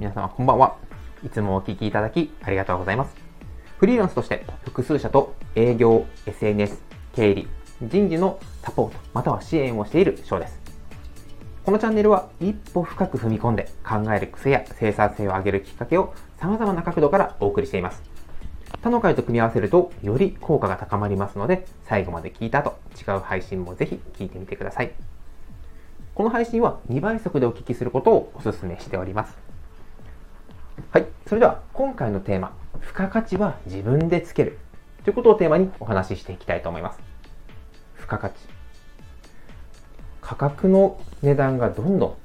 [0.00, 0.78] 皆様こんばんは。
[1.22, 3.14] いつもお聞きいただきありがとうございます。
[3.76, 6.80] フリーランスとして複数社と営業、SNS、
[7.12, 7.46] 経理、
[7.82, 10.58] 人事のサポート、または支援をしている翔です。
[11.66, 18.02] このチャンネルは一歩深く踏み込んで考える癖や生産性を上げるきっかけを様々な角度からお送りしています。
[18.82, 24.92] 他の回と組み合わせるとより効果が高まりますので、最後まで聞いた後、違う配信もぜひ聞いてみてください。
[26.14, 29.49] この配信は2倍速でお聞きすることをお勧めしております。
[31.30, 34.58] それでは今回のテーマ、付加価値は自分でつける
[35.04, 36.98] ということをテーマにお話ししていきたいと思います。
[37.94, 38.34] 付加価値。
[40.20, 42.16] 価格の値段がどんどん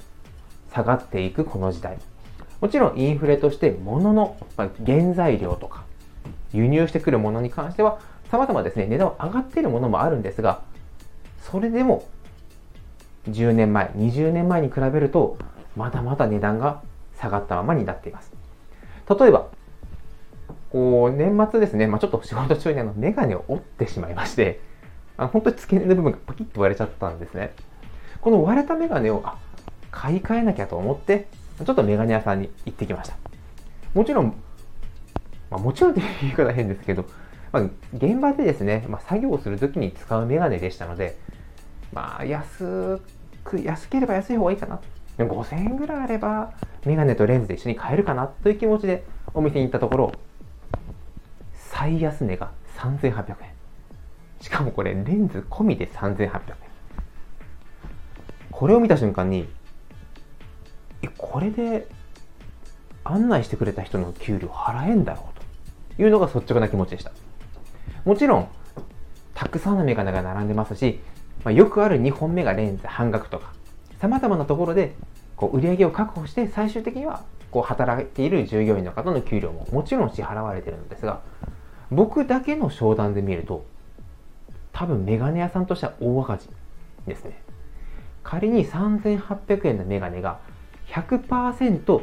[0.72, 1.98] 下がっていくこの時代。
[2.60, 5.84] もちろんインフレとして物の原材料とか
[6.52, 8.00] 輸入してくるものに関しては
[8.32, 10.62] 様々ですね、値段は上がっているものもあるんですが、
[11.42, 12.08] それでも
[13.30, 15.38] 10年前、20年前に比べると
[15.76, 16.82] まだまだ値段が
[17.20, 18.45] 下がったままになっています。
[19.08, 19.48] 例えば、
[20.70, 24.60] こう、年末ですね、まあ、ちょっと仕事中にあの、メガネを折ってしまいまして、
[25.16, 27.54] あの本当に付け根の部分がパキッと割れちゃったんですね。
[28.20, 29.38] この割れたメガネを、あ、
[29.90, 31.28] 買い替えなきゃと思って、
[31.64, 33.16] ちょっとメガネ屋さんに行ってきました。
[33.94, 34.34] もちろん、
[35.50, 37.06] まあ、もちろんっていう言い方変ですけど、
[37.52, 37.62] まあ、
[37.94, 41.16] 現場でですね、まあ、作業をするときに使うメガネでしたので、
[41.92, 43.00] まあ、安
[43.42, 44.80] く、安ければ安い方がいいかな。
[45.18, 46.52] 5000円ぐらいあれば、
[46.86, 50.12] メガネとレンズで一緒に買えるかなという気持ちでお店に行ったところ、
[51.52, 53.50] 最安値が3800円。
[54.40, 56.40] しかもこれ、レンズ込みで3800円。
[58.52, 59.48] これを見た瞬間に、
[61.02, 61.88] え、これで
[63.02, 65.28] 案内してくれた人の給料払えんだろ
[65.92, 67.10] うというのが率直な気持ちでした。
[68.04, 68.48] もちろん、
[69.34, 71.00] たくさんのメガネが並んでますし、
[71.42, 73.52] まあ、よくある2本目がレンズ半額とか、
[74.00, 74.94] 様々なところで
[75.36, 81.20] こう売り上げを確保して最終的にはこう働いている従業員の方の給料ももちろん支払われてるんですが
[81.90, 83.64] 僕だけの商談で見ると
[84.72, 86.48] 多分メガネ屋さんとしては大赤字
[87.06, 87.40] ですね。
[88.22, 90.40] 仮に3800円のメガネが
[90.88, 92.02] 100%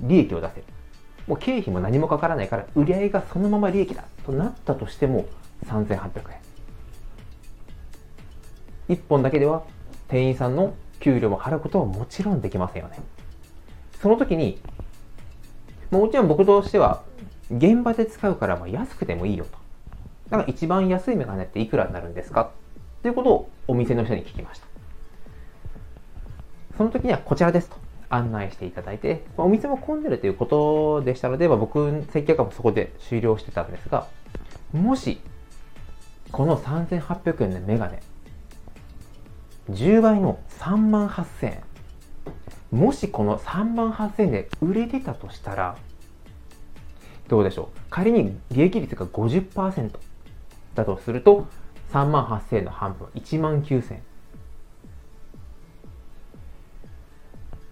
[0.00, 0.64] 利益を出せる。
[1.26, 5.26] もう経費も何もかからないから売り上げがそのまま利益だとなったとしても
[5.66, 6.10] 3800
[8.88, 8.96] 円。
[8.96, 9.62] 1本だけでは
[10.08, 10.74] 店員さんの
[11.06, 12.98] 給料も払うことはもちろんできませんよね。
[14.02, 14.58] その時に、
[15.92, 17.04] もちろん僕としては、
[17.48, 19.52] 現場で使うからま安くてもいいよと。
[20.30, 22.50] だから一番安いメガネっていくらになるんですか？
[23.02, 24.66] ということをお店の人に聞きました。
[26.76, 27.76] その時にはこちらですと
[28.08, 34.08] 案内していただいて、お店も混んでるということでしたので、ま僕、接客はそこで終了してたんですが、
[34.72, 35.20] もし、
[36.32, 38.02] この3800円のメガネ、
[39.70, 41.62] 10倍の3万8000円。
[42.70, 45.76] もしこの3万8000円で売れてたとしたら、
[47.28, 47.78] どうでしょう？
[47.90, 49.90] 仮に利益率が50%
[50.74, 51.48] だとすると、
[51.92, 54.02] 3万8000円の半分、1万9000円。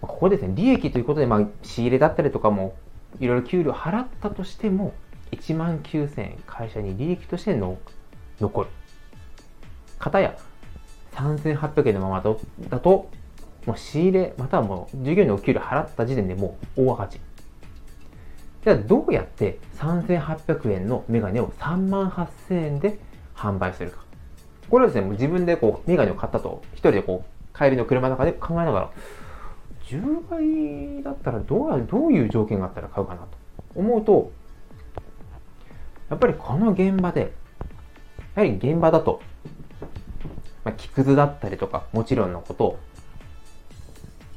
[0.01, 2.75] ここですね、利益ということで、まあ、仕入れだったりとかも、
[3.19, 4.93] いろいろ給料払ったとしても、
[5.31, 7.77] 1万9000円会社に利益としての
[8.39, 8.69] 残る。
[9.97, 10.37] 方や
[11.15, 12.37] 3800円のまま
[12.69, 13.09] だと、
[13.65, 17.19] もう仕入れ、またはもう従業員のお給料払った時点でもう大赤字。
[18.63, 22.99] じゃあどうやって3800円のメガネを3万8000円で
[23.35, 24.03] 販売するか。
[24.69, 28.91] これはですね、もう自分でこうメガネを買ったと、一人でこう帰りの車の中で考えながら、
[29.87, 30.27] 10
[30.97, 33.27] 倍だったらどうどういう条件があったら買うかなと
[33.75, 34.31] 思うと、
[36.09, 37.33] やっぱりこの現場で、
[38.35, 39.21] やはり現場だと
[40.65, 42.79] まあ、木くずだったりとか、もちろんのこと、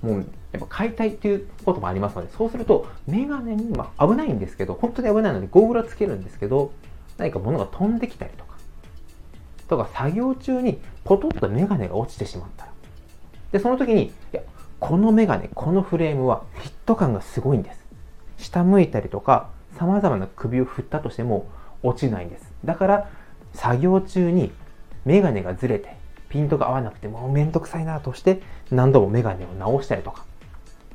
[0.03, 6.73] もう、やっぱ買いたいっていうこともありますので、そうすると、メガネに、まあ、危ないんですけど、本当に危ないので、ゴーグルはつけるんですけど、
[7.17, 8.57] 何か物が飛んできたりとか、
[9.69, 12.73] とか、作業中にポトッとメガネが落ちてしまったら。
[13.53, 14.43] で、その時に、いや、
[14.79, 17.85] このメガネ、このフレームはフィット感がすごいんです。
[18.37, 21.47] 下向いたりとか、様々な首を振ったとしても
[21.83, 22.53] 落ちないんです。
[22.65, 23.11] だから、
[23.55, 24.53] 作業中に
[25.05, 25.98] メガネがずれて、
[26.29, 30.25] ピントが合わなくてもうめんどくさいなとして何度もメガネを直したりとか。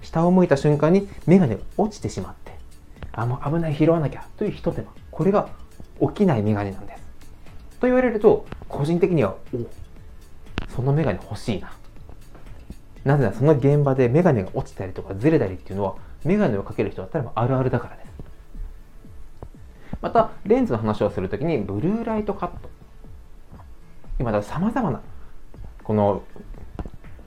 [0.01, 2.51] 下を向いた瞬間にメガネが落ちてしまって。
[3.13, 5.50] あもう危ない拾わなきゃというひと手間これが
[6.01, 7.03] 起きないメガネなんです。
[7.80, 9.59] と言われると個人的にはお
[10.75, 11.71] そのメガネ欲しいな。
[13.06, 18.07] なぜならその現場でメガネが落ちたりとかずれたりっていうのはメガネをかける人だったらあるあるだからです。
[20.01, 22.69] またレンズの話をするときにブルーライトカット。
[24.19, 25.01] 今だ様々な
[25.83, 26.24] この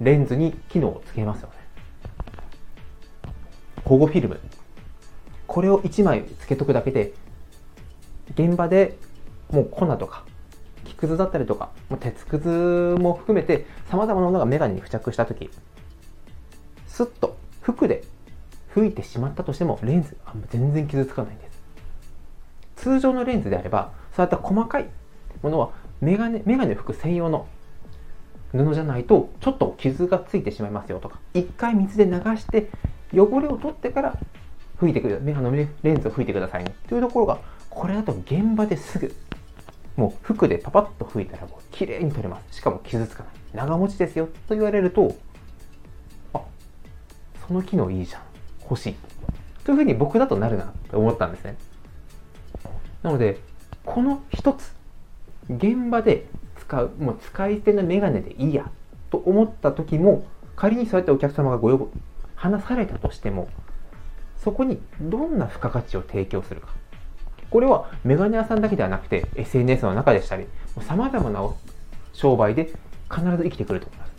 [0.01, 1.55] レンズに機能をつけますよね。
[3.85, 4.41] 保護フィルム
[5.47, 7.13] これを1枚つけとくだけで
[8.35, 8.99] 現場で
[9.51, 10.25] もう粉とか
[10.85, 11.71] 木くずだったりとか
[12.01, 15.51] 鉄くずも含めてさまざまなものがメガネに付着した時
[16.89, 18.03] スッと服で
[18.75, 21.45] 吹いてしまったとしてもレンズは全然傷つかないんで
[22.77, 24.89] す通常のレンズであればそういった細かい
[25.43, 25.71] ものは
[26.01, 27.47] メガネメガネを拭く専用の
[28.57, 32.71] 布じゃないとちょっと傷がついてしまいますよとか一回水で流して
[33.13, 34.19] 汚れを取ってから
[34.79, 36.75] 吹いてくるあのレンズを吹いてくださいね。
[36.89, 37.39] というところが
[37.71, 39.15] これだと現場ですぐ
[39.97, 42.57] もう服でパパッと拭いたらもう綺麗に取れます。
[42.57, 43.33] しかも傷つかない。
[43.55, 45.17] 長持ちですよと言われると
[46.35, 46.43] あ
[47.47, 48.23] その機能いいじゃん。
[48.63, 48.95] 欲しい。
[49.65, 51.57] というふうに僕だとなるなと思ったんですね。
[53.03, 53.41] なので
[53.85, 54.75] この一つ
[55.49, 56.27] 現場で
[56.67, 58.71] 使うもう使い捨てのメガネでいいや
[59.11, 60.27] と思った時も
[60.57, 61.91] 仮にそうやってお客様がご要望
[62.35, 63.49] 話されたとしても
[64.43, 66.69] そこにどんな付加価値を提供するか。
[67.49, 70.47] これはメガネ屋さんだけではなくて SNS の中でしたり
[70.83, 71.41] さまざまな
[72.13, 72.73] 商売で
[73.09, 74.13] 必ず生きてくると思います。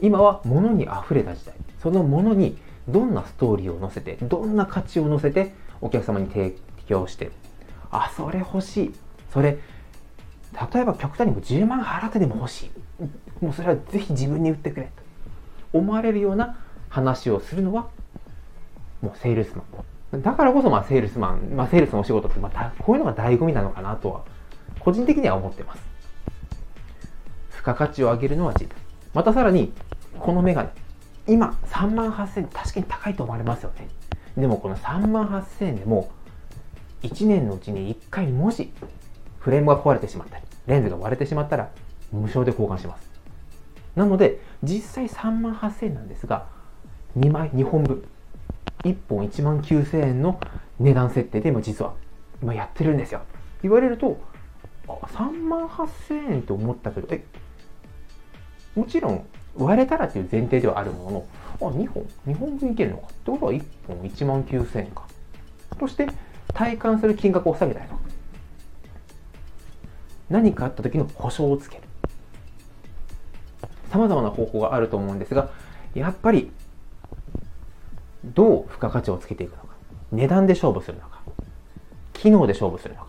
[0.00, 1.54] 今は物に溢れた時代。
[1.82, 2.58] その物に
[2.88, 6.54] どんなストーリーを載せてどんな価値を載せてお客様に提
[6.86, 7.30] 供して
[7.90, 8.94] あそれ欲しい。
[9.32, 9.58] それ
[10.72, 13.44] 例えば極端にも10万払ってでも欲しい。
[13.44, 14.86] もうそれはぜひ自分に売ってくれ。
[14.86, 16.56] と思われるような
[16.88, 17.88] 話をするのは
[19.00, 19.64] もうセールスマ
[20.18, 20.22] ン。
[20.22, 24.24] だからこそまあセールスマン、まあ、セールスのお仕事ってまたこういうのが醍醐味なのかなとは
[24.78, 25.82] 個人的には思ってます。
[27.50, 28.76] 付加価値を上げるのは自分。
[29.14, 29.72] またさらに
[30.18, 30.70] このメガネ。
[31.26, 33.88] 今3万8000円確かに高いと思われますよね。
[34.36, 36.10] でもこの3万8000円でも
[37.02, 38.72] 1年のうちに1回もし
[39.42, 41.70] フレームが壊れてしまったり、レンズが割れてしまったら、
[42.12, 43.10] 無償で交換します。
[43.96, 46.46] なので、実際3万8000円なんですが、
[47.18, 48.04] 2枚、2本分、
[48.84, 50.38] 1本1万9000円の
[50.78, 51.94] 値段設定で今実は
[52.40, 53.22] 今やってるんですよ。
[53.62, 54.16] 言われると、
[54.86, 57.24] あ3万8000円と思ったけど、え、
[58.76, 61.26] もちろん割れたらという前提ではあるものの、
[61.60, 65.02] あ、2本、2本分いけるのかってことは1本1万9000円か。
[65.78, 66.06] として、
[66.54, 68.01] 体感する金額を下げたりとか。
[70.32, 71.82] 何かあった時の保証をつける。
[73.90, 75.50] 様々な方法があると思うんですが
[75.94, 76.50] やっぱり
[78.24, 79.74] どう付加価値をつけていくのか。
[80.10, 81.20] 値段で勝負するのか。
[82.14, 83.08] 機能で勝負するのか。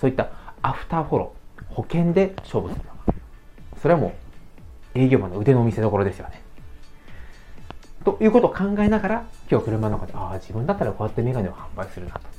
[0.00, 0.30] そういった
[0.62, 1.74] アフターフォロー。
[1.74, 3.14] 保険で勝負するのか。
[3.82, 4.14] それはも
[4.94, 6.40] う営業マンの腕の見せ所ですよね。
[8.04, 12.37] ということを考えながら今日車の中でああ自分だったらこうやってメガネを販売するなと。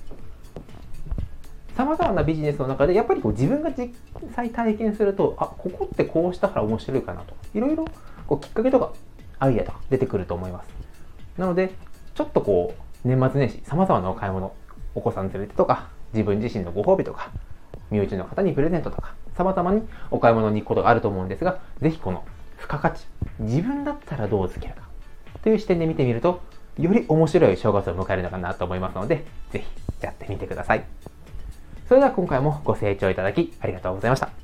[1.79, 3.93] さまざまなビジネスの中でやっぱりこう自分が実
[4.35, 7.85] 際体験するとあここってこうしたから面白いかなといろいろ
[8.27, 8.91] こうきっかけとか
[9.39, 10.67] アイデアとか出てくると思います
[11.37, 11.71] なので
[12.15, 14.53] ちょっとこう年末年始さまざまなお買い物
[14.93, 17.31] お子さん連れてとか自分自身のご褒美とか
[17.91, 22.25] 身内の方にプレゼントとかさまざまにお買い物に行くことがあると思うんですが是非この
[22.57, 23.05] 付加価値
[23.39, 24.81] 自分だったらどうつけるか
[25.43, 26.41] という視点で見てみると
[26.77, 29.65] より面白い正月を迎えるのかなと思いますので是非
[30.01, 30.83] やってみてください。
[31.89, 34.38] それでは今回もご清聴いただきありがとうございました。